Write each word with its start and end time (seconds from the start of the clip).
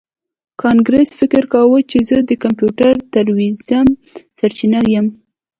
کانګرس 0.61 1.09
فکر 1.19 1.43
کاوه 1.53 1.79
چې 1.89 1.99
زه 2.09 2.17
د 2.29 2.31
کمپیوټري 2.43 2.93
تروریزم 3.13 3.87
سرچینه 4.37 4.79
یم 4.93 5.07